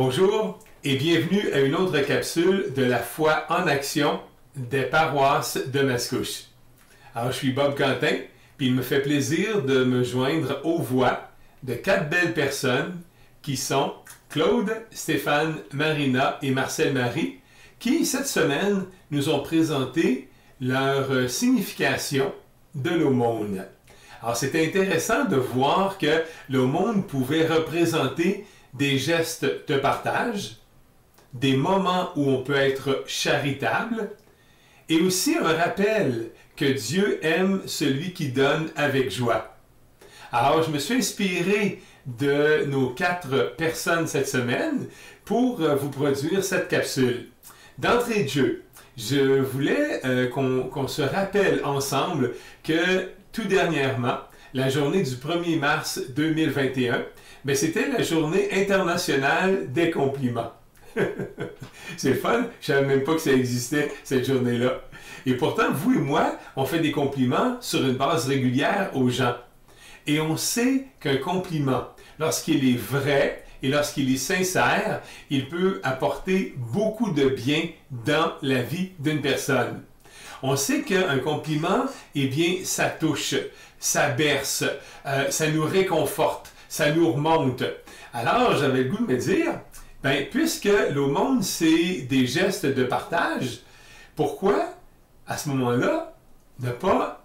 Bonjour 0.00 0.60
et 0.84 0.94
bienvenue 0.94 1.52
à 1.52 1.58
une 1.58 1.74
autre 1.74 1.98
capsule 1.98 2.72
de 2.72 2.84
la 2.84 3.00
foi 3.00 3.46
en 3.48 3.66
action 3.66 4.20
des 4.54 4.82
paroisses 4.82 5.58
de 5.72 5.80
Mascouche. 5.80 6.44
Alors, 7.16 7.32
je 7.32 7.38
suis 7.38 7.50
Bob 7.50 7.76
Quentin, 7.76 8.18
puis 8.56 8.68
il 8.68 8.76
me 8.76 8.82
fait 8.82 9.02
plaisir 9.02 9.64
de 9.64 9.82
me 9.82 10.04
joindre 10.04 10.60
aux 10.62 10.78
voix 10.78 11.32
de 11.64 11.74
quatre 11.74 12.08
belles 12.08 12.32
personnes 12.32 13.00
qui 13.42 13.56
sont 13.56 13.92
Claude, 14.28 14.70
Stéphane, 14.92 15.56
Marina 15.72 16.38
et 16.42 16.52
Marcel 16.52 16.92
Marie, 16.92 17.40
qui 17.80 18.06
cette 18.06 18.28
semaine 18.28 18.84
nous 19.10 19.28
ont 19.30 19.40
présenté 19.40 20.28
leur 20.60 21.28
signification 21.28 22.32
de 22.76 22.90
l'aumône. 22.90 23.64
Alors, 24.22 24.36
c'était 24.36 24.64
intéressant 24.64 25.24
de 25.24 25.36
voir 25.36 25.98
que 25.98 26.22
l'aumône 26.48 27.02
pouvait 27.02 27.48
représenter 27.48 28.46
des 28.78 28.98
gestes 28.98 29.46
de 29.68 29.76
partage, 29.76 30.56
des 31.34 31.56
moments 31.56 32.10
où 32.16 32.28
on 32.30 32.42
peut 32.42 32.56
être 32.56 33.04
charitable, 33.06 34.10
et 34.88 35.00
aussi 35.00 35.36
un 35.36 35.52
rappel 35.52 36.30
que 36.56 36.64
Dieu 36.64 37.24
aime 37.24 37.62
celui 37.66 38.12
qui 38.12 38.28
donne 38.28 38.70
avec 38.76 39.10
joie. 39.10 39.56
Alors, 40.32 40.62
je 40.62 40.70
me 40.70 40.78
suis 40.78 40.94
inspiré 40.94 41.82
de 42.06 42.64
nos 42.66 42.90
quatre 42.90 43.54
personnes 43.56 44.06
cette 44.06 44.28
semaine 44.28 44.86
pour 45.24 45.60
euh, 45.60 45.74
vous 45.74 45.90
produire 45.90 46.42
cette 46.42 46.68
capsule. 46.68 47.28
D'entrée 47.78 48.24
de 48.24 48.28
jeu, 48.28 48.62
je 48.96 49.40
voulais 49.40 50.00
euh, 50.04 50.28
qu'on 50.28 50.88
se 50.88 51.02
rappelle 51.02 51.64
ensemble 51.64 52.32
que 52.64 53.10
tout 53.32 53.44
dernièrement, 53.44 54.18
la 54.54 54.68
journée 54.70 55.02
du 55.02 55.14
1er 55.14 55.58
mars 55.58 56.00
2021, 56.10 57.04
mais 57.48 57.54
c'était 57.54 57.88
la 57.88 58.02
journée 58.02 58.50
internationale 58.52 59.72
des 59.72 59.90
compliments. 59.90 60.52
c'est 61.96 62.12
fun, 62.12 62.44
je 62.60 62.66
savais 62.66 62.86
même 62.86 63.04
pas 63.04 63.14
que 63.14 63.22
ça 63.22 63.32
existait, 63.32 63.90
cette 64.04 64.26
journée-là. 64.26 64.82
Et 65.24 65.32
pourtant, 65.32 65.72
vous 65.72 65.94
et 65.94 65.98
moi, 65.98 66.36
on 66.56 66.66
fait 66.66 66.80
des 66.80 66.92
compliments 66.92 67.56
sur 67.62 67.80
une 67.80 67.94
base 67.94 68.28
régulière 68.28 68.90
aux 68.94 69.08
gens. 69.08 69.34
Et 70.06 70.20
on 70.20 70.36
sait 70.36 70.88
qu'un 71.00 71.16
compliment, 71.16 71.84
lorsqu'il 72.18 72.68
est 72.68 72.76
vrai 72.76 73.46
et 73.62 73.68
lorsqu'il 73.68 74.12
est 74.12 74.18
sincère, 74.18 75.00
il 75.30 75.48
peut 75.48 75.80
apporter 75.84 76.52
beaucoup 76.54 77.12
de 77.12 77.30
bien 77.30 77.62
dans 77.90 78.32
la 78.42 78.60
vie 78.60 78.90
d'une 78.98 79.22
personne. 79.22 79.84
On 80.42 80.54
sait 80.54 80.82
qu'un 80.82 81.18
compliment, 81.20 81.86
eh 82.14 82.26
bien, 82.26 82.56
ça 82.64 82.90
touche, 82.90 83.36
ça 83.78 84.10
berce, 84.10 84.64
euh, 85.06 85.30
ça 85.30 85.50
nous 85.50 85.64
réconforte, 85.64 86.52
ça 86.68 86.92
nous 86.92 87.12
remonte. 87.12 87.64
Alors, 88.12 88.56
j'avais 88.56 88.84
le 88.84 88.90
goût 88.90 89.04
de 89.04 89.12
me 89.12 89.18
dire, 89.18 89.60
ben, 90.02 90.26
puisque 90.30 90.70
l'aumône, 90.92 91.42
c'est 91.42 92.02
des 92.02 92.26
gestes 92.26 92.66
de 92.66 92.84
partage, 92.84 93.60
pourquoi, 94.14 94.74
à 95.26 95.36
ce 95.36 95.48
moment-là, 95.48 96.14
ne 96.60 96.70
pas 96.70 97.24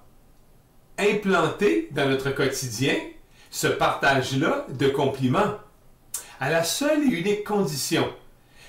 implanter 0.98 1.90
dans 1.92 2.08
notre 2.08 2.32
quotidien 2.32 2.96
ce 3.50 3.68
partage-là 3.68 4.66
de 4.70 4.88
compliments, 4.88 5.58
à 6.40 6.50
la 6.50 6.64
seule 6.64 7.04
et 7.04 7.16
unique 7.16 7.44
condition 7.44 8.08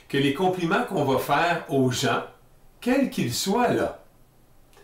que 0.09 0.19
les 0.19 0.35
compliments 0.35 0.85
qu'on 0.85 1.05
va 1.05 1.19
faire 1.19 1.65
aux 1.71 1.91
gens, 1.91 2.23
quels 2.81 3.11
qu'ils 3.11 3.33
soient 3.33 3.69
là, 3.69 4.05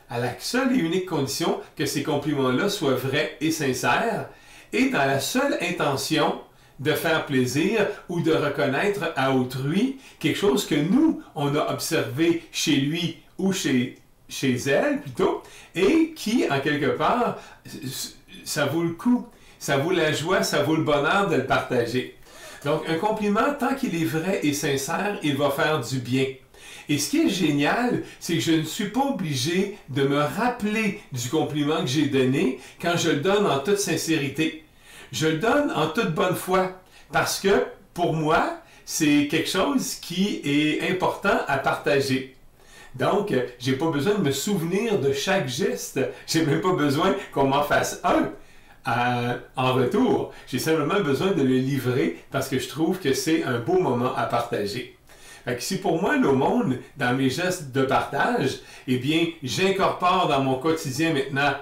à 0.09 0.19
la 0.19 0.39
seule 0.41 0.73
et 0.73 0.79
unique 0.79 1.07
condition 1.07 1.61
que 1.77 1.87
ces 1.87 2.03
compliments-là 2.03 2.69
soient 2.69 2.95
vrais 2.95 3.37
et 3.41 3.51
sincères, 3.51 4.29
et 4.73 4.91
dans 4.91 5.05
la 5.07 5.21
seule 5.21 5.59
intention 5.61 6.41
de 6.79 6.93
faire 6.93 7.27
plaisir 7.27 7.87
ou 8.09 8.21
de 8.21 8.33
reconnaître 8.33 9.13
à 9.17 9.33
autrui 9.33 9.99
quelque 10.19 10.39
chose 10.39 10.67
que 10.67 10.75
nous, 10.75 11.23
on 11.35 11.55
a 11.55 11.73
observé 11.73 12.43
chez 12.53 12.77
lui 12.77 13.19
ou 13.39 13.53
chez, 13.53 13.99
chez 14.29 14.55
elle 14.67 15.01
plutôt, 15.01 15.43
et 15.75 16.13
qui, 16.17 16.47
en 16.51 16.61
quelque 16.61 16.97
part, 16.97 17.39
ça 18.45 18.67
vaut 18.67 18.83
le 18.83 18.91
coup, 18.91 19.27
ça 19.59 19.77
vaut 19.77 19.91
la 19.91 20.13
joie, 20.13 20.43
ça 20.43 20.63
vaut 20.63 20.77
le 20.77 20.85
bonheur 20.85 21.29
de 21.29 21.37
le 21.37 21.47
partager. 21.47 22.17
Donc, 22.65 22.83
un 22.89 22.97
compliment, 22.97 23.55
tant 23.59 23.75
qu'il 23.75 23.95
est 23.95 24.07
vrai 24.07 24.41
et 24.43 24.53
sincère, 24.53 25.19
il 25.23 25.37
va 25.37 25.51
faire 25.51 25.81
du 25.81 25.99
bien. 25.99 26.27
Et 26.89 26.99
ce 26.99 27.11
qui 27.11 27.21
est 27.21 27.29
génial, 27.29 28.03
c'est 28.19 28.35
que 28.35 28.41
je 28.41 28.53
ne 28.53 28.63
suis 28.63 28.89
pas 28.89 29.05
obligé 29.05 29.79
de 29.89 30.03
me 30.03 30.19
rappeler 30.19 31.01
du 31.13 31.29
compliment 31.29 31.81
que 31.83 31.87
j'ai 31.87 32.07
donné 32.07 32.59
quand 32.81 32.97
je 32.97 33.11
le 33.11 33.17
donne 33.21 33.47
en 33.47 33.61
toute 33.61 33.79
sincérité. 33.79 34.65
Je 35.13 35.27
le 35.27 35.39
donne 35.39 35.71
en 35.73 35.89
toute 35.89 36.15
bonne 36.15 36.37
foi 36.37 36.73
parce 37.13 37.41
que 37.41 37.67
pour 37.95 38.15
moi, 38.15 38.59
c'est 38.85 39.29
quelque 39.29 39.49
chose 39.49 39.97
qui 39.97 40.41
est 40.45 40.91
important 40.91 41.41
à 41.47 41.59
partager. 41.59 42.37
Donc, 42.95 43.33
j'ai 43.59 43.75
pas 43.75 43.91
besoin 43.91 44.15
de 44.15 44.23
me 44.23 44.33
souvenir 44.33 44.99
de 44.99 45.13
chaque 45.13 45.49
geste. 45.49 46.01
J'ai 46.27 46.45
même 46.45 46.61
pas 46.61 46.73
besoin 46.73 47.15
qu'on 47.33 47.47
m'en 47.47 47.63
fasse 47.63 48.01
un. 48.05 48.31
Euh, 48.89 49.39
en 49.57 49.75
retour, 49.75 50.33
j'ai 50.47 50.59
simplement 50.59 51.01
besoin 51.01 51.33
de 51.33 51.43
le 51.43 51.57
livrer 51.57 52.25
parce 52.31 52.49
que 52.49 52.59
je 52.59 52.69
trouve 52.69 52.99
que 52.99 53.13
c'est 53.13 53.45
un 53.45 53.59
beau 53.59 53.79
moment 53.79 54.15
à 54.17 54.25
partager. 54.25 54.97
Si 55.59 55.79
pour 55.79 56.01
moi 56.01 56.17
l'aumône, 56.17 56.79
dans 56.97 57.15
mes 57.17 57.31
gestes 57.31 57.73
de 57.73 57.83
partage, 57.83 58.61
eh 58.87 58.99
bien, 58.99 59.27
j'incorpore 59.43 60.29
dans 60.29 60.41
mon 60.43 60.57
quotidien 60.57 61.13
maintenant 61.13 61.55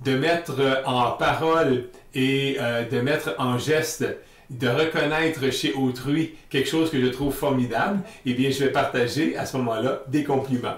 de 0.00 0.16
mettre 0.16 0.60
euh, 0.60 0.82
en 0.84 1.12
parole 1.12 1.88
et 2.14 2.56
euh, 2.60 2.88
de 2.88 3.00
mettre 3.00 3.34
en 3.38 3.58
geste, 3.58 4.04
de 4.50 4.68
reconnaître 4.68 5.50
chez 5.50 5.72
autrui 5.72 6.34
quelque 6.50 6.68
chose 6.68 6.90
que 6.90 7.00
je 7.00 7.06
trouve 7.06 7.34
formidable, 7.34 8.00
eh 8.24 8.34
bien, 8.34 8.50
je 8.50 8.64
vais 8.64 8.70
partager 8.70 9.36
à 9.36 9.46
ce 9.46 9.56
moment-là 9.56 10.02
des 10.08 10.24
compliments. 10.24 10.76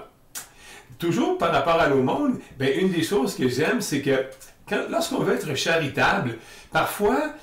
Toujours 0.97 1.37
par 1.37 1.51
rapport 1.51 1.79
à 1.79 1.87
l'aumône, 1.87 2.39
ben, 2.57 2.71
une 2.77 2.91
des 2.91 3.03
choses 3.03 3.35
que 3.35 3.47
j'aime, 3.47 3.81
c'est 3.81 4.01
que 4.01 4.25
lorsqu'on 4.89 5.19
veut 5.19 5.35
être 5.35 5.55
charitable, 5.55 6.37
parfois, 6.71 7.33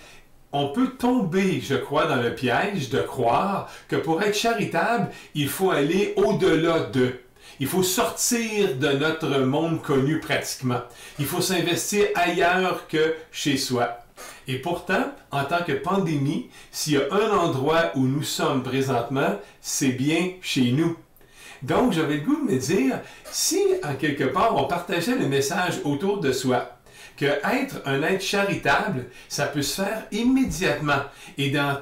on 0.52 0.68
peut 0.68 0.88
tomber, 0.88 1.60
je 1.60 1.74
crois, 1.74 2.06
dans 2.06 2.16
le 2.16 2.34
piège 2.34 2.90
de 2.90 3.00
croire 3.00 3.70
que 3.88 3.96
pour 3.96 4.22
être 4.22 4.34
charitable, 4.36 5.10
il 5.34 5.48
faut 5.48 5.70
aller 5.70 6.14
au-delà 6.16 6.80
de. 6.92 7.20
Il 7.58 7.66
faut 7.66 7.82
sortir 7.82 8.76
de 8.76 8.88
notre 8.88 9.38
monde 9.40 9.82
connu 9.82 10.20
pratiquement. 10.20 10.80
Il 11.18 11.26
faut 11.26 11.40
s'investir 11.40 12.06
ailleurs 12.14 12.86
que 12.88 13.14
chez 13.32 13.56
soi. 13.56 13.98
Et 14.48 14.58
pourtant, 14.58 15.12
en 15.30 15.44
tant 15.44 15.62
que 15.64 15.72
pandémie, 15.72 16.50
s'il 16.70 16.94
y 16.94 16.96
a 16.96 17.06
un 17.10 17.30
endroit 17.36 17.92
où 17.94 18.06
nous 18.06 18.22
sommes 18.22 18.62
présentement, 18.62 19.38
c'est 19.60 19.88
bien 19.88 20.32
chez 20.40 20.72
nous. 20.72 20.96
Donc, 21.62 21.92
j'avais 21.92 22.18
le 22.18 22.20
goût 22.20 22.46
de 22.46 22.52
me 22.52 22.58
dire, 22.58 23.00
si 23.24 23.58
en 23.82 23.94
quelque 23.94 24.24
part 24.24 24.54
on 24.56 24.64
partageait 24.64 25.16
le 25.16 25.26
message 25.26 25.80
autour 25.84 26.20
de 26.20 26.32
soi, 26.32 26.78
que 27.16 27.24
être 27.24 27.80
un 27.86 28.02
être 28.02 28.22
charitable, 28.22 29.06
ça 29.28 29.46
peut 29.46 29.62
se 29.62 29.82
faire 29.82 30.04
immédiatement 30.12 31.02
et, 31.38 31.50
dans, 31.50 31.80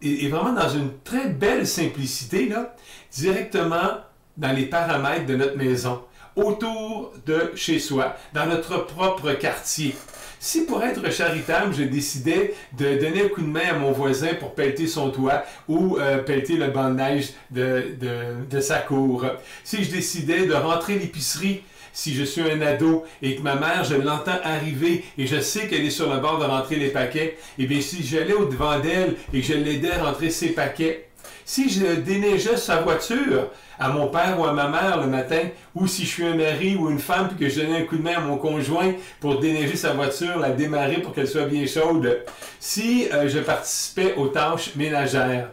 et, 0.00 0.28
vraiment 0.28 0.52
dans 0.52 0.70
une 0.70 0.98
très 1.04 1.28
belle 1.28 1.66
simplicité, 1.66 2.48
là, 2.48 2.74
directement 3.12 3.98
dans 4.36 4.52
les 4.52 4.66
paramètres 4.66 5.26
de 5.26 5.36
notre 5.36 5.56
maison, 5.56 6.02
autour 6.36 7.12
de 7.26 7.52
chez 7.54 7.78
soi, 7.78 8.16
dans 8.32 8.46
notre 8.46 8.86
propre 8.86 9.32
quartier. 9.32 9.94
Si 10.40 10.64
pour 10.64 10.82
être 10.82 11.12
charitable, 11.12 11.72
je 11.72 11.84
décidais 11.84 12.54
de 12.76 12.96
donner 12.98 13.26
un 13.26 13.28
coup 13.28 13.42
de 13.42 13.46
main 13.46 13.68
à 13.70 13.74
mon 13.74 13.92
voisin 13.92 14.34
pour 14.40 14.54
pelleter 14.54 14.88
son 14.88 15.10
toit 15.10 15.44
ou 15.68 15.98
euh, 15.98 16.22
le 16.26 16.66
banc 16.68 16.90
de 16.90 16.94
neige 16.94 17.28
de, 17.50 17.94
de, 18.00 18.44
de 18.50 18.60
sa 18.60 18.78
cour, 18.78 19.24
si 19.62 19.84
je 19.84 19.90
décidais 19.90 20.46
de 20.46 20.54
rentrer 20.54 20.98
l'épicerie 20.98 21.62
si 21.92 22.14
je 22.14 22.24
suis 22.24 22.42
un 22.42 22.60
ado 22.62 23.04
et 23.20 23.36
que 23.36 23.42
ma 23.42 23.54
mère, 23.54 23.84
je 23.84 23.94
l'entends 23.94 24.38
arriver 24.42 25.04
et 25.18 25.26
je 25.26 25.40
sais 25.40 25.68
qu'elle 25.68 25.84
est 25.84 25.90
sur 25.90 26.12
le 26.12 26.20
bord 26.20 26.38
de 26.38 26.44
rentrer 26.44 26.76
les 26.76 26.88
paquets, 26.88 27.36
eh 27.58 27.66
bien, 27.66 27.80
si 27.80 28.02
j'allais 28.02 28.32
au-devant 28.32 28.80
d'elle 28.80 29.16
et 29.32 29.40
que 29.40 29.46
je 29.46 29.54
l'aidais 29.54 29.92
à 29.92 30.04
rentrer 30.04 30.30
ses 30.30 30.48
paquets, 30.48 31.08
si 31.52 31.68
je 31.68 31.96
déneigeais 31.96 32.56
sa 32.56 32.76
voiture 32.76 33.50
à 33.78 33.90
mon 33.90 34.06
père 34.06 34.40
ou 34.40 34.44
à 34.46 34.54
ma 34.54 34.68
mère 34.68 34.98
le 34.98 35.06
matin, 35.06 35.50
ou 35.74 35.86
si 35.86 36.04
je 36.04 36.08
suis 36.08 36.24
un 36.24 36.34
mari 36.34 36.76
ou 36.76 36.88
une 36.88 36.98
femme 36.98 37.28
puis 37.28 37.36
que 37.36 37.52
je 37.52 37.60
donnais 37.60 37.82
un 37.82 37.84
coup 37.84 37.98
de 37.98 38.02
main 38.02 38.16
à 38.16 38.20
mon 38.20 38.38
conjoint 38.38 38.94
pour 39.20 39.38
déneiger 39.38 39.76
sa 39.76 39.92
voiture, 39.92 40.38
la 40.38 40.48
démarrer 40.48 41.02
pour 41.02 41.12
qu'elle 41.12 41.28
soit 41.28 41.44
bien 41.44 41.66
chaude, 41.66 42.24
si 42.58 43.06
euh, 43.12 43.28
je 43.28 43.38
participais 43.40 44.14
aux 44.16 44.28
tâches 44.28 44.74
ménagères, 44.76 45.50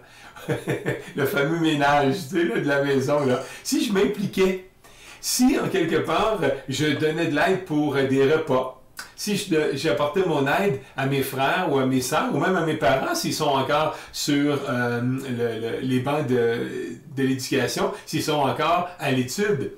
le 1.18 1.26
fameux 1.26 1.60
ménage 1.60 2.30
de 2.30 2.66
la 2.66 2.82
maison, 2.82 3.26
là, 3.26 3.44
si 3.62 3.84
je 3.84 3.92
m'impliquais 3.92 4.70
si, 5.20 5.60
en 5.60 5.68
quelque 5.68 5.98
part, 5.98 6.40
je 6.70 6.86
donnais 6.98 7.26
de 7.26 7.36
l'aide 7.36 7.66
pour 7.66 7.96
des 7.96 8.32
repas, 8.32 8.79
si 9.16 9.36
j'apportais 9.74 10.24
mon 10.26 10.48
aide 10.48 10.80
à 10.96 11.06
mes 11.06 11.22
frères 11.22 11.68
ou 11.70 11.78
à 11.78 11.86
mes 11.86 12.02
soeurs, 12.02 12.34
ou 12.34 12.40
même 12.40 12.56
à 12.56 12.66
mes 12.66 12.76
parents, 12.76 13.16
s'ils 13.16 13.34
sont 13.34 13.46
encore 13.46 13.98
sur 14.12 14.60
euh, 14.70 15.80
les 15.82 16.00
bancs 16.00 16.28
de, 16.28 16.98
l'éducation, 17.18 17.92
s'ils 18.06 18.24
sont 18.24 18.34
encore 18.34 18.90
à 19.00 19.12
l'étude, 19.12 19.74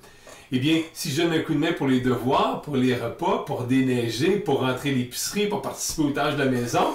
eh 0.51 0.59
bien, 0.59 0.81
si 0.93 1.11
je 1.11 1.21
donne 1.21 1.33
un 1.33 1.39
coup 1.39 1.53
de 1.53 1.59
main 1.59 1.71
pour 1.71 1.87
les 1.87 2.01
devoirs, 2.01 2.61
pour 2.61 2.75
les 2.75 2.93
repas, 2.93 3.43
pour 3.45 3.63
déneiger, 3.63 4.31
pour 4.31 4.59
rentrer 4.59 4.91
l'épicerie, 4.91 5.47
pour 5.47 5.61
participer 5.61 6.01
aux 6.01 6.11
tâches 6.11 6.35
de 6.35 6.43
la 6.43 6.51
maison, 6.51 6.87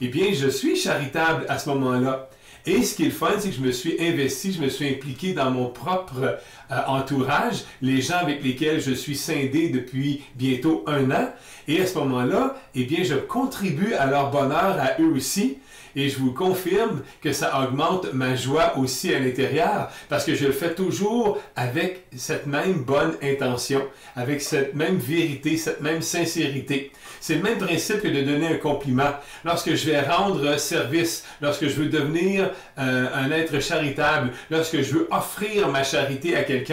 eh 0.00 0.08
bien, 0.08 0.32
je 0.32 0.48
suis 0.48 0.76
charitable 0.76 1.44
à 1.48 1.58
ce 1.58 1.68
moment-là. 1.68 2.28
Et 2.66 2.82
ce 2.82 2.94
qui 2.96 3.02
est 3.02 3.06
le 3.06 3.12
fun, 3.12 3.32
c'est 3.38 3.50
que 3.50 3.56
je 3.56 3.60
me 3.60 3.72
suis 3.72 3.96
investi, 4.00 4.52
je 4.52 4.62
me 4.62 4.70
suis 4.70 4.88
impliqué 4.88 5.34
dans 5.34 5.50
mon 5.50 5.68
propre 5.68 6.38
euh, 6.74 6.80
entourage, 6.86 7.64
les 7.82 8.02
gens 8.02 8.18
avec 8.18 8.42
lesquels 8.42 8.80
je 8.80 8.92
suis 8.92 9.16
scindé 9.16 9.68
depuis 9.68 10.22
bientôt 10.34 10.84
un 10.86 11.10
an. 11.10 11.28
Et 11.68 11.80
à 11.80 11.86
ce 11.86 11.98
moment-là, 11.98 12.56
eh 12.74 12.84
bien, 12.84 13.04
je 13.04 13.14
contribue 13.14 13.94
à 13.94 14.06
leur 14.06 14.30
bonheur 14.30 14.76
à 14.78 15.00
eux 15.00 15.12
aussi. 15.14 15.58
Et 15.96 16.08
je 16.08 16.18
vous 16.18 16.32
confirme 16.32 17.02
que 17.22 17.32
ça 17.32 17.62
augmente 17.62 18.12
ma 18.12 18.34
joie 18.34 18.76
aussi 18.78 19.14
à 19.14 19.20
l'intérieur 19.20 19.90
parce 20.08 20.24
que 20.24 20.34
je 20.34 20.46
le 20.46 20.52
fais 20.52 20.74
toujours 20.74 21.38
avec 21.54 22.06
cette 22.16 22.46
même 22.46 22.82
bonne 22.82 23.14
intention, 23.22 23.80
avec 24.16 24.42
cette 24.42 24.74
même 24.74 24.96
vérité, 24.96 25.56
cette 25.56 25.80
même 25.80 26.02
sincérité. 26.02 26.90
C'est 27.20 27.36
le 27.36 27.42
même 27.42 27.58
principe 27.58 28.02
que 28.02 28.08
de 28.08 28.22
donner 28.22 28.48
un 28.48 28.56
compliment. 28.56 29.14
Lorsque 29.44 29.74
je 29.74 29.86
vais 29.86 30.00
rendre 30.00 30.58
service, 30.58 31.24
lorsque 31.40 31.68
je 31.68 31.74
veux 31.74 31.88
devenir 31.88 32.50
euh, 32.78 33.06
un 33.14 33.30
être 33.30 33.60
charitable, 33.60 34.32
lorsque 34.50 34.82
je 34.82 34.92
veux 34.94 35.08
offrir 35.10 35.68
ma 35.68 35.84
charité 35.84 36.36
à 36.36 36.42
quelqu'un, 36.42 36.63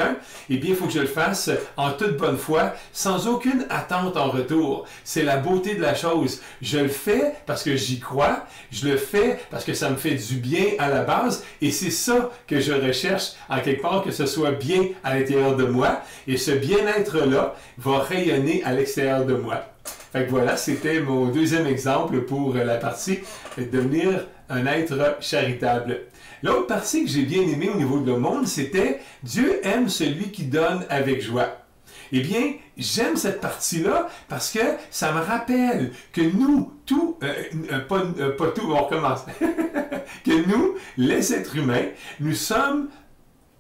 eh 0.50 0.58
bien, 0.58 0.70
il 0.72 0.76
faut 0.76 0.86
que 0.86 0.94
je 0.94 1.00
le 1.00 1.08
fasse 1.08 1.50
en 1.78 1.92
toute 1.92 2.18
bonne 2.18 2.38
foi, 2.38 2.74
sans 2.94 3.28
aucune 3.28 3.66
attente 3.70 4.18
en 4.18 4.30
retour. 4.30 4.86
C'est 5.04 5.24
la 5.24 5.38
beauté 5.38 5.76
de 5.76 5.82
la 5.82 5.96
chose. 5.96 6.42
Je 6.62 6.80
le 6.80 6.88
fais 6.88 7.34
parce 7.46 7.64
que 7.64 7.76
j'y 7.76 8.00
crois, 8.00 8.46
je 8.72 8.88
le 8.88 8.98
fais 8.98 9.40
parce 9.50 9.64
que 9.64 9.74
ça 9.74 9.90
me 9.90 9.96
fait 9.96 10.16
du 10.16 10.36
bien 10.36 10.66
à 10.80 10.90
la 10.90 11.04
base, 11.04 11.44
et 11.62 11.72
c'est 11.72 11.92
ça 11.92 12.32
que 12.48 12.60
je 12.60 12.74
recherche 12.74 13.32
en 13.50 13.60
quelque 13.60 13.82
part, 13.82 14.04
que 14.04 14.12
ce 14.12 14.26
soit 14.26 14.52
bien 14.52 14.84
à 15.04 15.18
l'intérieur 15.18 15.56
de 15.56 15.66
moi, 15.66 16.02
et 16.28 16.38
ce 16.38 16.52
bien-être-là 16.52 17.56
va 17.78 18.00
rayonner 18.00 18.64
à 18.64 18.74
l'extérieur 18.74 19.26
de 19.26 19.34
moi. 19.34 19.66
Fait 20.12 20.26
que 20.26 20.30
voilà, 20.30 20.58
c'était 20.58 21.00
mon 21.00 21.28
deuxième 21.28 21.68
exemple 21.68 22.22
pour 22.22 22.54
la 22.54 22.76
partie 22.76 23.20
devenir 23.58 24.28
un 24.50 24.66
être 24.66 25.18
charitable. 25.22 26.02
L'autre 26.44 26.68
partie 26.68 27.04
que 27.04 27.10
j'ai 27.10 27.24
bien 27.24 27.42
aimée 27.44 27.70
au 27.70 27.78
niveau 27.78 28.00
de 28.00 28.12
le 28.12 28.18
monde, 28.18 28.48
c'était 28.48 29.00
Dieu 29.24 29.60
aime 29.64 29.90
celui 29.90 30.32
qui 30.32 30.46
donne 30.46 30.86
avec 30.90 31.22
joie. 31.22 31.58
Eh 32.12 32.20
bien, 32.20 32.54
j'aime 32.78 33.16
cette 33.16 33.40
partie-là 33.40 34.10
parce 34.28 34.52
que 34.52 34.60
ça 34.90 35.12
me 35.14 35.22
rappelle 35.22 35.92
que 36.12 36.22
nous, 36.22 36.74
tout, 36.86 37.18
euh, 37.24 37.34
euh, 37.72 37.80
pas, 37.82 38.02
euh, 38.20 38.36
pas, 38.36 38.48
tout, 38.48 38.70
on 38.70 38.84
recommence, 38.84 39.22
que 40.26 40.48
nous, 40.48 40.76
les 40.98 41.34
êtres 41.34 41.56
humains, 41.56 41.86
nous 42.20 42.34
sommes 42.34 42.90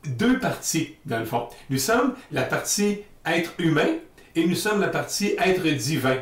deux 0.05 0.39
parties, 0.39 0.95
dans 1.05 1.19
le 1.19 1.25
fond. 1.25 1.47
Nous 1.69 1.77
sommes 1.77 2.15
la 2.31 2.43
partie 2.43 2.99
être 3.25 3.53
humain 3.59 3.87
et 4.35 4.45
nous 4.45 4.55
sommes 4.55 4.81
la 4.81 4.87
partie 4.87 5.35
être 5.37 5.67
divin. 5.67 6.17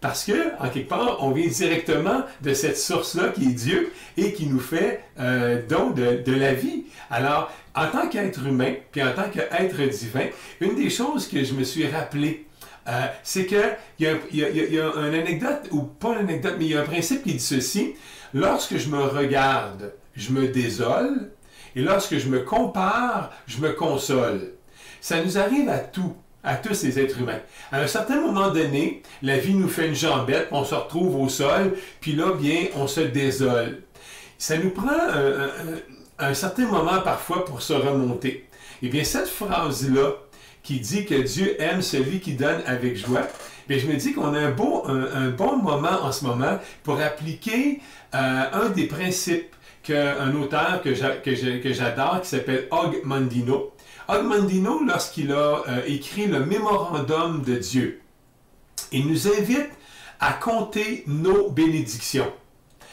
Parce 0.00 0.24
que, 0.24 0.52
en 0.60 0.68
quelque 0.68 0.88
part, 0.88 1.18
on 1.24 1.32
vient 1.32 1.48
directement 1.48 2.22
de 2.40 2.54
cette 2.54 2.78
source-là 2.78 3.30
qui 3.30 3.46
est 3.46 3.54
Dieu 3.54 3.92
et 4.16 4.32
qui 4.32 4.46
nous 4.46 4.60
fait 4.60 5.02
euh, 5.18 5.60
don 5.68 5.90
de, 5.90 6.32
la 6.32 6.54
vie. 6.54 6.84
Alors, 7.10 7.50
en 7.74 7.88
tant 7.88 8.08
qu'être 8.08 8.46
humain, 8.46 8.74
puis 8.92 9.02
en 9.02 9.12
tant 9.12 9.28
qu'être 9.28 9.82
divin, 9.88 10.26
une 10.60 10.76
des 10.76 10.90
choses 10.90 11.26
que 11.26 11.42
je 11.42 11.52
me 11.52 11.64
suis 11.64 11.88
rappelé, 11.88 12.46
euh, 12.86 13.06
c'est 13.24 13.46
qu'il 13.46 13.76
y, 13.98 14.06
a, 14.06 14.12
une 14.32 15.14
anecdote, 15.14 15.68
ou 15.72 15.82
pas 15.82 16.12
une 16.12 16.28
anecdote, 16.28 16.54
mais 16.58 16.66
il 16.66 16.70
y 16.70 16.76
a 16.76 16.80
un 16.80 16.84
principe 16.84 17.24
qui 17.24 17.32
dit 17.32 17.40
ceci. 17.40 17.94
Lorsque 18.32 18.76
je 18.76 18.88
me 18.88 19.02
regarde, 19.02 19.92
je 20.14 20.30
me 20.30 20.46
désole, 20.46 21.32
et 21.74 21.80
lorsque 21.80 22.18
je 22.18 22.28
me 22.28 22.40
compare, 22.40 23.32
je 23.46 23.58
me 23.58 23.72
console. 23.72 24.52
Ça 25.00 25.22
nous 25.22 25.38
arrive 25.38 25.68
à 25.68 25.78
tous 25.78 26.14
à 26.48 26.56
tous 26.56 26.82
les 26.82 26.98
êtres 26.98 27.20
humains. 27.20 27.40
À 27.70 27.80
un 27.82 27.86
certain 27.86 28.20
moment 28.20 28.50
donné, 28.50 29.02
la 29.22 29.36
vie 29.36 29.52
nous 29.52 29.68
fait 29.68 29.86
une 29.86 29.94
jambette, 29.94 30.48
on 30.50 30.64
se 30.64 30.74
retrouve 30.74 31.20
au 31.20 31.28
sol, 31.28 31.76
puis 32.00 32.14
là, 32.14 32.32
bien, 32.32 32.68
on 32.74 32.86
se 32.86 33.00
désole. 33.00 33.82
Ça 34.38 34.56
nous 34.56 34.70
prend 34.70 34.96
un, 36.18 36.34
certain 36.34 36.66
moment 36.66 37.00
parfois 37.04 37.44
pour 37.44 37.60
se 37.60 37.74
remonter. 37.74 38.48
Eh 38.82 38.88
bien, 38.88 39.04
cette 39.04 39.28
phrase-là, 39.28 40.14
qui 40.62 40.80
dit 40.80 41.04
que 41.04 41.14
Dieu 41.14 41.60
aime 41.60 41.82
celui 41.82 42.20
qui 42.20 42.32
donne 42.32 42.62
avec 42.66 42.96
joie, 42.96 43.28
je 43.68 43.86
me 43.86 43.96
dis 43.96 44.14
qu'on 44.14 44.32
a 44.32 44.38
un 44.38 44.50
bon, 44.50 44.84
un, 44.86 45.28
bon 45.28 45.58
moment 45.58 46.02
en 46.02 46.12
ce 46.12 46.24
moment 46.24 46.58
pour 46.82 46.98
appliquer 46.98 47.80
euh, 48.14 48.44
un 48.52 48.70
des 48.70 48.86
principes 48.86 49.54
qu'un 49.82 50.34
auteur 50.34 50.80
que 50.82 50.94
j'adore, 50.94 52.22
qui 52.22 52.28
s'appelle 52.28 52.68
Og 52.70 53.00
Mandino, 53.04 53.74
Agmandino, 54.08 54.82
lorsqu'il 54.84 55.32
a 55.32 55.62
euh, 55.68 55.82
écrit 55.86 56.26
le 56.26 56.46
mémorandum 56.46 57.42
de 57.42 57.56
Dieu, 57.56 58.00
il 58.90 59.06
nous 59.06 59.28
invite 59.28 59.68
à 60.18 60.32
compter 60.32 61.04
nos 61.06 61.50
bénédictions, 61.50 62.32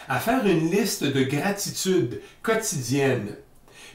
à 0.10 0.20
faire 0.20 0.46
une 0.46 0.70
liste 0.70 1.06
de 1.06 1.24
gratitude 1.24 2.22
quotidienne. 2.44 3.30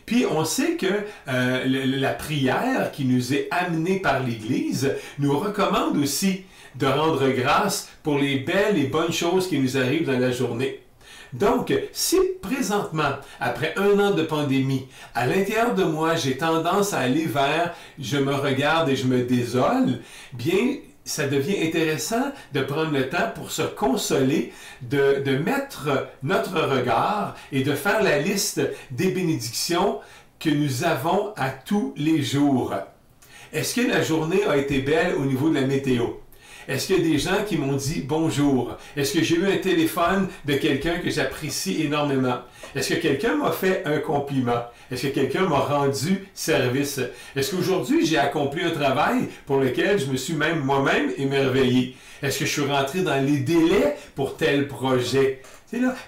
Puis 0.07 0.25
on 0.25 0.47
sait 0.47 0.77
que 0.77 0.87
euh, 1.29 1.65
la 1.67 2.15
prière 2.15 2.91
qui 2.91 3.05
nous 3.05 3.35
est 3.35 3.49
amenée 3.51 4.01
par 4.01 4.21
l'Église 4.21 4.97
nous 5.19 5.39
recommande 5.39 5.99
aussi 5.99 6.45
de 6.77 6.87
rendre 6.87 7.29
grâce 7.29 7.91
pour 8.03 8.19
les 8.19 8.39
belles 8.39 8.79
et 8.79 8.87
bonnes 8.87 9.13
choses 9.13 9.47
qui 9.47 9.59
nous 9.59 9.77
arrivent 9.77 10.07
dans 10.07 10.19
la 10.19 10.33
journée. 10.33 10.81
Donc, 11.33 11.73
si 11.93 12.19
présentement, 12.43 13.13
après 13.39 13.75
un 13.77 13.99
an 14.01 14.11
de 14.11 14.23
pandémie, 14.23 14.89
à 15.15 15.27
l'intérieur 15.27 15.75
de 15.75 15.85
moi, 15.85 16.17
j'ai 16.17 16.37
tendance 16.37 16.93
à 16.93 17.01
aller 17.01 17.27
vers 17.27 17.75
je 17.99 18.19
me 18.19 18.35
regarde 18.35 18.89
et 18.89 18.97
je 18.97 19.07
me 19.07 19.23
désole, 19.23 20.01
bien, 20.33 20.77
ça 21.05 21.27
devient 21.27 21.67
intéressant 21.67 22.33
de 22.53 22.61
prendre 22.61 22.93
le 22.93 23.09
temps 23.09 23.31
pour 23.35 23.51
se 23.51 23.63
consoler, 23.63 24.53
de, 24.83 25.23
de 25.25 25.37
mettre 25.37 26.09
notre 26.23 26.61
regard 26.61 27.37
et 27.53 27.63
de 27.63 27.75
faire 27.75 28.03
la 28.03 28.19
liste 28.19 28.61
des 28.91 29.11
bénédictions 29.11 29.99
que 30.39 30.51
nous 30.51 30.85
avons 30.85 31.33
à 31.37 31.51
tous 31.51 31.95
les 31.97 32.23
jours. 32.23 32.75
Est-ce 33.53 33.75
que 33.75 33.87
la 33.87 34.03
journée 34.03 34.45
a 34.45 34.57
été 34.57 34.81
belle 34.81 35.15
au 35.15 35.25
niveau 35.25 35.49
de 35.49 35.55
la 35.55 35.67
météo? 35.67 36.07
Est-ce 36.71 36.87
qu'il 36.87 36.99
y 36.99 37.01
a 37.01 37.13
des 37.13 37.19
gens 37.19 37.45
qui 37.45 37.57
m'ont 37.57 37.75
dit 37.75 38.05
bonjour? 38.07 38.77
Est-ce 38.97 39.15
que 39.15 39.25
j'ai 39.25 39.35
eu 39.35 39.45
un 39.45 39.57
téléphone 39.57 40.29
de 40.45 40.55
quelqu'un 40.55 40.99
que 40.99 41.11
j'apprécie 41.11 41.83
énormément? 41.83 42.43
Est-ce 42.77 42.95
que 42.95 43.01
quelqu'un 43.01 43.35
m'a 43.35 43.51
fait 43.51 43.83
un 43.87 43.99
compliment? 43.99 44.67
Est-ce 44.89 45.09
que 45.09 45.13
quelqu'un 45.13 45.49
m'a 45.49 45.59
rendu 45.59 46.29
service? 46.33 47.01
Est-ce 47.35 47.57
qu'aujourd'hui 47.57 48.07
j'ai 48.07 48.19
accompli 48.19 48.63
un 48.63 48.71
travail 48.71 49.27
pour 49.47 49.59
lequel 49.59 49.99
je 49.99 50.07
me 50.07 50.17
suis 50.17 50.35
même 50.35 50.61
moi-même 50.61 51.11
émerveillé? 51.19 51.97
Est-ce 52.23 52.39
que 52.39 52.45
je 52.45 52.53
suis 52.53 52.71
rentré 52.71 53.01
dans 53.01 53.21
les 53.21 53.39
délais 53.39 53.97
pour 54.15 54.37
tel 54.37 54.69
projet? 54.69 55.43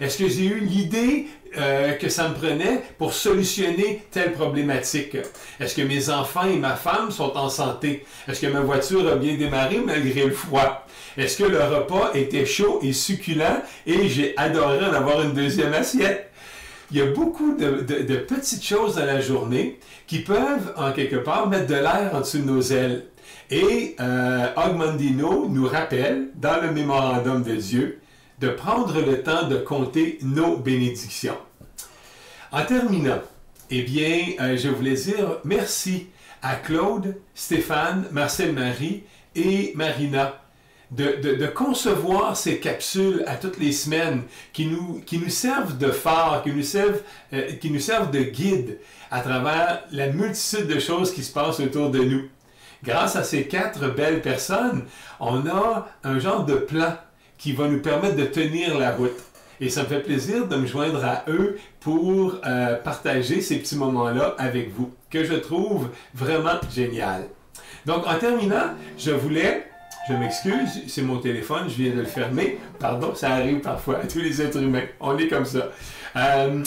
Est-ce 0.00 0.19
que 0.19 0.28
j'ai 0.28 0.45
eu 0.45 0.61
l'idée 0.61 1.26
euh, 1.56 1.92
que 1.92 2.09
ça 2.09 2.28
me 2.28 2.35
prenait 2.35 2.82
pour 2.99 3.12
solutionner 3.12 4.02
telle 4.11 4.32
problématique? 4.32 5.16
Est-ce 5.61 5.75
que 5.75 5.82
mes 5.82 6.11
enfants 6.11 6.47
et 6.47 6.56
ma 6.56 6.76
femme 6.76 7.11
sont 7.11 7.37
en 7.37 7.49
santé? 7.49 8.04
Est-ce 8.28 8.40
que 8.40 8.47
ma 8.47 8.61
voiture 8.61 9.06
a 9.09 9.16
bien 9.16 9.35
démarré 9.37 9.78
malgré 9.78 10.25
le 10.25 10.32
froid? 10.32 10.87
Est-ce 11.16 11.42
que 11.42 11.49
le 11.49 11.62
repas 11.62 12.12
était 12.14 12.47
chaud 12.47 12.80
et 12.82 12.92
succulent 12.92 13.62
et 13.87 14.09
j'ai 14.09 14.35
adoré 14.37 14.85
en 14.85 14.92
avoir 14.92 15.23
une 15.23 15.35
deuxième 15.35 15.73
assiette? 15.75 16.30
Il 16.90 16.99
y 16.99 17.00
a 17.00 17.06
beaucoup 17.06 17.56
de, 17.56 18.16
petites 18.16 18.64
choses 18.64 18.97
dans 18.97 19.06
la 19.06 19.21
journée 19.21 19.78
qui 20.06 20.18
peuvent, 20.18 20.75
en 20.76 20.92
quelque 20.92 21.16
part, 21.16 21.49
mettre 21.49 21.66
de 21.66 21.75
l'air 21.75 22.11
en 22.12 22.21
dessous 22.21 22.38
de 22.38 22.44
nos 22.44 22.61
ailes. 22.61 23.04
Et 23.50 23.97
euh, 23.99 24.49
Augmandino 24.56 25.49
nous 25.49 25.66
rappelle, 25.66 26.28
dans 26.35 26.61
le 26.61 26.71
mémorandum 26.71 27.42
de 27.42 27.54
Dieu, 27.56 28.01
de 28.43 28.49
prendre 28.49 29.01
le 29.01 29.23
temps 29.23 29.47
de 29.47 29.57
compter 29.57 30.19
nos 30.21 30.57
bénédictions. 30.57 31.39
En 32.51 32.65
terminant, 32.65 33.21
eh 33.71 33.83
bien, 33.83 34.19
euh, 34.41 34.57
je 34.57 34.69
voulais 34.69 34.95
dire 34.95 35.39
merci 35.45 36.09
à 36.43 36.57
Claude, 36.57 37.17
Stéphane, 37.37 38.05
Marcel-Marie 38.11 39.05
et 39.37 39.73
Marina 39.77 40.35
de, 40.91 41.47
concevoir 41.47 42.37
ces 42.37 42.59
capsules 42.59 43.23
à 43.27 43.37
toutes 43.37 43.59
les 43.59 43.73
semaines 43.73 44.25
qui 44.53 44.67
nous, 44.67 45.03
servent 45.29 45.79
de 45.79 45.91
phare, 45.91 46.43
qui 46.43 46.51
nous 46.51 46.65
servent, 46.65 47.01
euh, 47.33 47.53
qui 47.53 47.71
nous 47.71 47.81
servent 47.81 48.11
de 48.11 48.23
guide 48.25 48.79
à 49.13 49.21
travers 49.21 49.85
la 49.93 50.09
multitude 50.09 50.67
de 50.67 50.81
choses 50.81 51.15
qui 51.15 51.23
se 51.23 51.33
passent 51.33 51.61
autour 51.61 51.91
de 51.91 52.01
nous. 52.01 52.29
Grâce 52.83 53.15
à 53.15 53.23
ces 53.23 53.47
quatre 53.47 53.89
belles 53.95 54.21
personnes, 54.21 54.85
on 55.21 55.47
a 55.47 55.89
un 56.03 56.19
genre 56.19 56.45
de 56.45 56.57
plan 56.57 56.97
qui 57.39 57.53
va 57.53 57.69
nous 57.69 57.81
permettre 57.81 58.17
de 58.17 58.25
tenir 58.25 58.79
la 58.79 58.93
route. 58.93 59.19
Et 59.61 59.69
ça 59.69 59.83
me 59.83 59.87
fait 59.87 60.01
plaisir 60.01 60.49
de 60.49 60.57
me 60.57 60.67
joindre 60.67 61.05
à 61.05 61.25
eux 61.29 61.59
pour 61.81 62.37
euh, 62.45 62.75
partager 62.77 63.41
ces 63.41 63.59
petits 63.59 63.77
moments-là 63.77 64.35
avec 64.39 64.75
vous, 64.75 64.93
que 65.11 65.25
je 65.25 65.35
trouve 65.35 65.91
vraiment 66.15 66.59
génial. 66.75 67.29
Donc, 67.87 68.07
en 68.07 68.19
terminant, 68.19 68.75
je 68.99 69.11
voulais, 69.11 69.67
je 70.09 70.15
m'excuse, 70.15 70.83
c'est 70.89 71.03
mon 71.03 71.19
téléphone, 71.19 71.69
je 71.69 71.83
viens 71.83 71.95
de 71.95 72.01
le 72.01 72.07
fermer. 72.07 72.59
Pardon, 72.79 73.15
ça 73.15 73.35
arrive 73.35 73.61
parfois 73.61 74.01
à 74.01 74.07
tous 74.07 74.19
les 74.19 74.43
êtres 74.43 74.61
humains. 74.61 74.87
On 75.01 75.17
est 75.19 75.29
comme 75.29 75.45
ça. 75.45 75.71
Euh, 76.17 76.62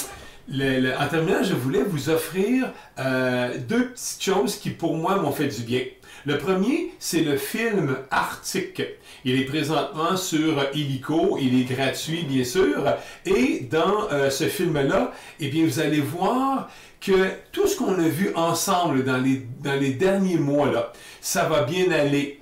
en 0.49 1.07
terminant, 1.07 1.43
je 1.43 1.53
voulais 1.53 1.83
vous 1.83 2.09
offrir 2.09 2.71
euh, 2.99 3.57
deux 3.67 3.89
petites 3.89 4.23
choses 4.23 4.57
qui 4.57 4.69
pour 4.69 4.95
moi 4.95 5.17
m'ont 5.17 5.31
fait 5.31 5.47
du 5.47 5.63
bien. 5.63 5.81
Le 6.25 6.39
premier, 6.39 6.91
c'est 6.97 7.21
le 7.21 7.37
film 7.37 7.97
Arctique. 8.09 8.81
Il 9.25 9.39
est 9.39 9.45
présentement 9.45 10.17
sur 10.17 10.65
Illico, 10.73 11.37
il 11.39 11.61
est 11.61 11.65
gratuit 11.65 12.23
bien 12.23 12.43
sûr, 12.43 12.83
et 13.25 13.67
dans 13.69 14.09
euh, 14.11 14.31
ce 14.31 14.45
film-là, 14.45 15.11
eh 15.39 15.49
bien 15.49 15.65
vous 15.65 15.79
allez 15.79 16.01
voir 16.01 16.69
que 16.99 17.29
tout 17.51 17.67
ce 17.67 17.77
qu'on 17.77 17.99
a 17.99 18.07
vu 18.07 18.33
ensemble 18.33 19.03
dans 19.03 19.17
les, 19.17 19.45
dans 19.59 19.79
les 19.79 19.91
derniers 19.91 20.37
mois, 20.37 20.71
là, 20.71 20.91
ça 21.21 21.47
va 21.47 21.61
bien 21.61 21.91
aller. 21.91 22.41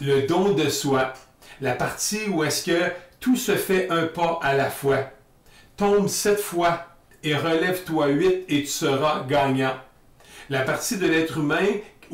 Le 0.00 0.28
don 0.28 0.52
de 0.52 0.68
soi, 0.68 1.12
la 1.60 1.72
partie 1.72 2.28
où 2.28 2.44
est-ce 2.44 2.64
que 2.64 2.92
tout 3.18 3.36
se 3.36 3.56
fait 3.56 3.88
un 3.90 4.06
pas 4.06 4.38
à 4.42 4.54
la 4.54 4.70
fois. 4.70 5.10
Tombe 5.76 6.08
sept 6.08 6.38
fois 6.38 6.86
et 7.24 7.34
relève-toi 7.34 8.08
huit 8.08 8.44
et 8.48 8.60
tu 8.62 8.66
seras 8.68 9.24
gagnant. 9.28 9.74
La 10.50 10.60
partie 10.60 10.98
de 10.98 11.06
l'être 11.06 11.38
humain 11.38 11.66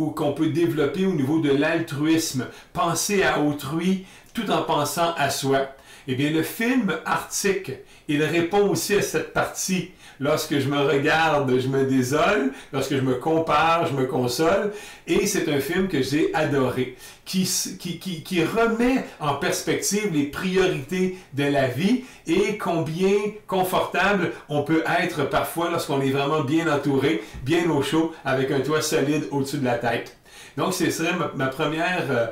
qu'on 0.08 0.32
peut 0.32 0.48
développer 0.48 1.04
au 1.04 1.12
niveau 1.12 1.40
de 1.40 1.50
l'altruisme, 1.50 2.46
penser 2.72 3.22
à 3.22 3.40
autrui 3.40 4.06
tout 4.32 4.50
en 4.50 4.62
pensant 4.62 5.12
à 5.16 5.28
soi. 5.30 5.68
Eh 6.08 6.14
bien, 6.14 6.30
le 6.30 6.42
film 6.42 6.92
Arctique, 7.04 7.72
il 8.08 8.22
répond 8.22 8.68
aussi 8.68 8.94
à 8.94 9.02
cette 9.02 9.32
partie. 9.32 9.90
Lorsque 10.18 10.58
je 10.58 10.68
me 10.68 10.78
regarde, 10.78 11.58
je 11.58 11.68
me 11.68 11.84
désole. 11.86 12.52
Lorsque 12.72 12.94
je 12.94 13.00
me 13.00 13.14
compare, 13.14 13.86
je 13.86 13.94
me 13.94 14.06
console. 14.06 14.72
Et 15.06 15.26
c'est 15.26 15.48
un 15.48 15.60
film 15.60 15.88
que 15.88 16.02
j'ai 16.02 16.32
adoré, 16.34 16.96
qui, 17.24 17.48
qui, 17.78 17.98
qui, 17.98 18.22
qui, 18.22 18.44
remet 18.44 19.04
en 19.18 19.34
perspective 19.34 20.12
les 20.12 20.24
priorités 20.24 21.18
de 21.34 21.44
la 21.44 21.68
vie 21.68 22.04
et 22.26 22.58
combien 22.58 23.16
confortable 23.46 24.32
on 24.48 24.62
peut 24.62 24.82
être 25.00 25.28
parfois 25.28 25.70
lorsqu'on 25.70 26.00
est 26.00 26.10
vraiment 26.10 26.42
bien 26.42 26.70
entouré, 26.72 27.22
bien 27.42 27.70
au 27.70 27.82
chaud, 27.82 28.12
avec 28.24 28.50
un 28.50 28.60
toit 28.60 28.82
solide 28.82 29.24
au-dessus 29.30 29.58
de 29.58 29.64
la 29.64 29.78
tête. 29.78 30.19
Donc, 30.56 30.74
ce 30.74 30.90
serait 30.90 31.14
ma, 31.34 31.46
première 31.46 32.04
euh, 32.10 32.26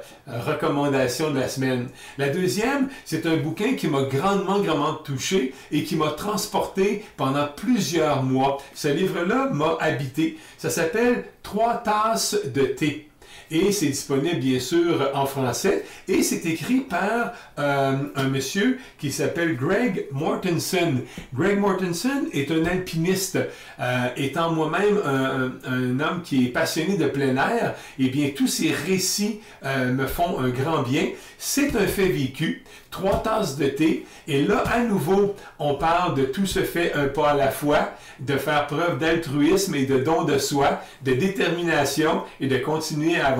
recommandation 0.46 1.30
de 1.30 1.38
la 1.38 1.48
semaine. 1.48 1.88
La 2.16 2.28
deuxième, 2.28 2.88
c'est 3.04 3.26
un 3.26 3.37
bouquin 3.37 3.75
qui 3.75 3.88
m'a 3.88 4.02
grandement, 4.02 4.60
grandement 4.60 4.94
touché 4.94 5.54
et 5.70 5.84
qui 5.84 5.96
m'a 5.96 6.10
transporté 6.10 7.04
pendant 7.16 7.46
plusieurs 7.46 8.22
mois. 8.22 8.58
Ce 8.75 8.88
livre-là 8.88 9.48
m'a 9.52 9.76
habité. 9.80 10.38
Ça 10.56 10.70
s'appelle 10.70 11.25
Trois 11.42 11.75
tasses 11.75 12.37
de 12.44 12.62
thé 12.62 13.08
et 13.50 13.72
c'est 13.72 13.86
disponible 13.86 14.38
bien 14.38 14.60
sûr 14.60 15.10
en 15.14 15.26
français 15.26 15.84
et 16.06 16.22
c'est 16.22 16.44
écrit 16.46 16.80
par 16.80 17.32
euh, 17.58 17.96
un 18.14 18.28
monsieur 18.28 18.78
qui 18.98 19.10
s'appelle 19.10 19.56
Greg 19.56 20.06
Mortensen. 20.12 21.02
Greg 21.34 21.58
Mortensen 21.58 22.28
est 22.32 22.50
un 22.50 22.64
alpiniste. 22.64 23.38
Euh, 23.80 24.08
étant 24.16 24.50
moi-même 24.52 25.00
un, 25.04 26.00
homme 26.00 26.22
qui 26.22 26.46
est 26.46 26.48
passionné 26.50 26.96
de 26.96 27.06
plein 27.06 27.36
air, 27.36 27.74
eh 27.98 28.08
bien 28.08 28.30
tous 28.34 28.46
ces 28.46 28.72
récits 28.72 29.40
euh, 29.64 29.92
me 29.92 30.06
font 30.06 30.38
un 30.38 30.48
grand 30.48 30.82
bien. 30.82 31.08
C'est 31.38 31.76
un 31.76 31.86
fait 31.86 32.08
vécu, 32.08 32.64
trois 32.90 33.22
tasses 33.22 33.56
de 33.56 33.66
thé 33.66 34.06
et 34.26 34.42
là 34.42 34.62
à 34.66 34.80
nouveau 34.80 35.34
on 35.58 35.74
parle 35.74 36.16
de 36.16 36.24
tout 36.24 36.46
se 36.46 36.60
fait 36.60 36.92
un 36.94 37.06
pas 37.06 37.30
à 37.30 37.34
la 37.34 37.50
fois, 37.50 37.92
de 38.20 38.36
faire 38.36 38.66
preuve 38.66 38.98
d'altruisme 38.98 39.74
et 39.74 39.86
de 39.86 39.98
don 39.98 40.24
de 40.24 40.38
soi, 40.38 40.80
de 41.04 41.12
détermination 41.12 42.22
et 42.40 42.46
de 42.46 42.58
continuer 42.58 43.20
à 43.20 43.32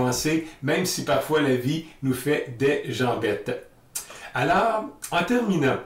même 0.63 0.87
si 0.87 1.05
parfois 1.05 1.41
la 1.41 1.57
vie 1.57 1.87
nous 2.03 2.15
fait 2.15 2.57
des 2.59 2.85
jambettes. 2.93 3.69
Alors, 4.35 4.85
en 5.11 5.25
terminant, 5.25 5.79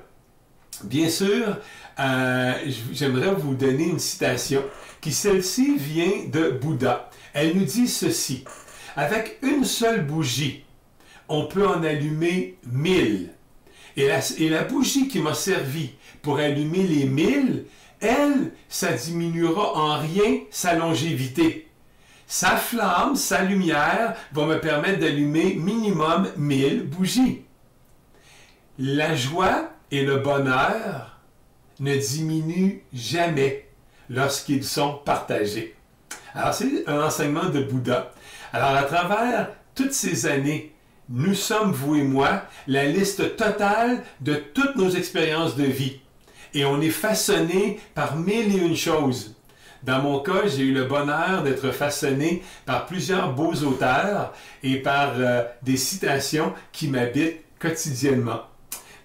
bien 0.84 1.08
sûr, 1.08 1.58
euh, 1.98 2.52
j'aimerais 2.92 3.34
vous 3.34 3.54
donner 3.54 3.84
une 3.84 3.98
citation 3.98 4.62
qui, 5.00 5.12
celle-ci, 5.12 5.76
vient 5.76 6.26
de 6.30 6.50
Bouddha. 6.50 7.10
Elle 7.34 7.56
nous 7.56 7.64
dit 7.64 7.88
ceci. 7.88 8.44
Avec 8.96 9.38
une 9.42 9.64
seule 9.64 10.04
bougie, 10.04 10.64
on 11.28 11.46
peut 11.46 11.66
en 11.66 11.82
allumer 11.82 12.58
mille. 12.70 13.30
Et 13.96 14.06
la, 14.06 14.20
et 14.38 14.48
la 14.48 14.64
bougie 14.64 15.08
qui 15.08 15.20
m'a 15.20 15.34
servi 15.34 15.90
pour 16.20 16.38
allumer 16.38 16.82
les 16.82 17.04
mille, 17.04 17.64
elle, 18.00 18.52
ça 18.68 18.92
diminuera 18.92 19.76
en 19.76 20.00
rien 20.00 20.40
sa 20.50 20.74
longévité. 20.74 21.61
Sa 22.32 22.56
flamme, 22.56 23.14
sa 23.14 23.42
lumière 23.42 24.14
va 24.32 24.46
me 24.46 24.58
permettre 24.58 25.00
d'allumer 25.00 25.52
minimum 25.52 26.28
1000 26.38 26.84
bougies. 26.84 27.42
La 28.78 29.14
joie 29.14 29.68
et 29.90 30.02
le 30.02 30.16
bonheur 30.16 31.18
ne 31.78 31.94
diminuent 31.94 32.80
jamais 32.90 33.68
lorsqu'ils 34.08 34.64
sont 34.64 34.94
partagés. 35.04 35.76
Alors 36.34 36.54
c'est 36.54 36.88
un 36.88 37.02
enseignement 37.02 37.50
de 37.50 37.64
Bouddha. 37.64 38.14
Alors 38.54 38.76
à 38.76 38.84
travers 38.84 39.50
toutes 39.74 39.92
ces 39.92 40.24
années, 40.24 40.74
nous 41.10 41.34
sommes, 41.34 41.72
vous 41.72 41.96
et 41.96 42.02
moi, 42.02 42.44
la 42.66 42.86
liste 42.86 43.36
totale 43.36 44.02
de 44.22 44.36
toutes 44.36 44.76
nos 44.76 44.88
expériences 44.88 45.54
de 45.54 45.64
vie. 45.64 46.00
Et 46.54 46.64
on 46.64 46.80
est 46.80 46.88
façonné 46.88 47.78
par 47.94 48.16
mille 48.16 48.56
et 48.56 48.66
une 48.66 48.74
choses. 48.74 49.36
Dans 49.82 50.00
mon 50.00 50.20
cas, 50.20 50.46
j'ai 50.46 50.62
eu 50.62 50.72
le 50.72 50.84
bonheur 50.84 51.42
d'être 51.42 51.72
façonné 51.72 52.42
par 52.66 52.86
plusieurs 52.86 53.32
beaux 53.32 53.54
auteurs 53.54 54.32
et 54.62 54.76
par 54.76 55.14
euh, 55.18 55.42
des 55.62 55.76
citations 55.76 56.52
qui 56.70 56.88
m'habitent 56.88 57.40
quotidiennement. 57.58 58.42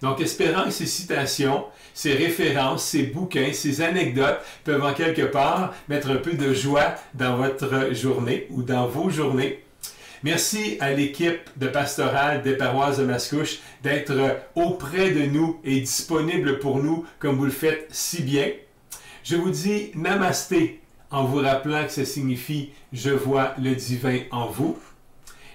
Donc, 0.02 0.20
espérant 0.20 0.64
que 0.64 0.70
ces 0.70 0.86
citations, 0.86 1.64
ces 1.92 2.12
références, 2.12 2.84
ces 2.84 3.02
bouquins, 3.02 3.52
ces 3.52 3.80
anecdotes 3.80 4.38
peuvent 4.62 4.84
en 4.84 4.94
quelque 4.94 5.22
part 5.22 5.74
mettre 5.88 6.10
un 6.10 6.16
peu 6.16 6.34
de 6.34 6.54
joie 6.54 6.94
dans 7.14 7.36
votre 7.36 7.92
journée 7.92 8.46
ou 8.50 8.62
dans 8.62 8.86
vos 8.86 9.10
journées. 9.10 9.64
Merci 10.22 10.76
à 10.80 10.92
l'équipe 10.92 11.40
de 11.56 11.68
pastoral 11.68 12.42
des 12.42 12.56
paroisses 12.56 12.98
de 12.98 13.04
Mascouche 13.04 13.58
d'être 13.82 14.36
auprès 14.54 15.10
de 15.10 15.26
nous 15.26 15.60
et 15.64 15.80
disponible 15.80 16.58
pour 16.58 16.78
nous 16.82 17.04
comme 17.18 17.36
vous 17.36 17.44
le 17.44 17.50
faites 17.50 17.88
si 17.90 18.22
bien. 18.22 18.48
Je 19.28 19.36
vous 19.36 19.50
dis 19.50 19.90
namasté 19.94 20.80
en 21.10 21.24
vous 21.26 21.40
rappelant 21.42 21.84
que 21.84 21.92
ça 21.92 22.06
signifie 22.06 22.70
je 22.94 23.10
vois 23.10 23.52
le 23.58 23.74
divin 23.74 24.20
en 24.30 24.46
vous. 24.46 24.78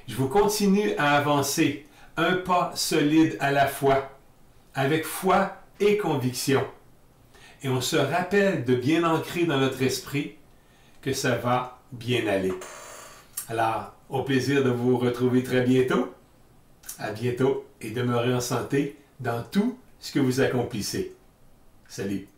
Je 0.08 0.14
vous 0.16 0.28
continue 0.28 0.94
à 1.00 1.18
avancer 1.18 1.88
un 2.16 2.34
pas 2.34 2.72
solide 2.76 3.36
à 3.40 3.52
la 3.52 3.66
fois, 3.66 4.12
avec 4.76 5.06
foi 5.06 5.58
et 5.80 5.98
conviction. 5.98 6.64
Et 7.64 7.70
on 7.70 7.82
se 7.82 7.96
rappelle 7.96 8.64
de 8.64 8.76
bien 8.76 9.04
ancrer 9.04 9.46
dans 9.46 9.58
notre 9.58 9.82
esprit 9.82 10.36
que 11.02 11.14
ça 11.14 11.38
va 11.38 11.80
bien 11.92 12.28
aller. 12.28 12.54
Alors, 13.50 13.96
au 14.08 14.22
plaisir 14.22 14.64
de 14.64 14.70
vous 14.70 15.00
retrouver 15.00 15.42
très 15.42 15.62
bientôt. 15.62 16.14
À 17.00 17.10
bientôt 17.10 17.66
et 17.82 17.90
demeurez 17.90 18.36
en 18.36 18.42
santé 18.42 18.98
dans 19.20 19.42
tout 19.42 19.80
ce 20.00 20.12
que 20.12 20.20
vous 20.20 20.42
accomplissez. 20.42 21.16
Salut. 21.88 22.33